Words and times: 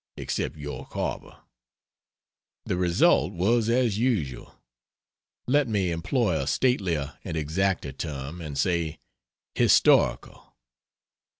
Except 0.17 0.57
York 0.57 0.93
Harbor. 0.93 1.37
The 2.65 2.75
result 2.75 3.33
was 3.33 3.69
as 3.69 3.99
usual; 3.99 4.55
let 5.45 5.67
me 5.67 5.91
employ 5.91 6.39
a 6.41 6.47
statelier 6.47 7.19
and 7.23 7.37
exacter 7.37 7.91
term, 7.91 8.41
and 8.41 8.57
say, 8.57 8.97
historical. 9.53 10.55